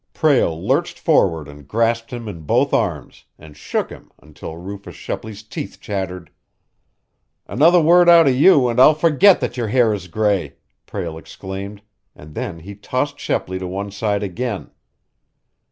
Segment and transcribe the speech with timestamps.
[0.15, 5.43] Prale lurched forward and grasped him by both arms, and shook him until Rufus Shepley's
[5.43, 6.31] teeth chattered.
[7.45, 10.55] "Another word out of you, and I'll forget that your hair is gray!"
[10.87, 11.83] Prale exclaimed,
[12.15, 14.71] and then he tossed Shepley to one side again.